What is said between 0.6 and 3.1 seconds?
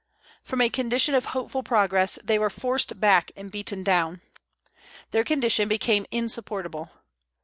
a condition of hopeful progress, they were forced